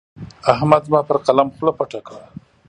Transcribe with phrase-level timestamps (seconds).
[0.53, 2.21] احمد زما پر قلم خوله پټه کړه.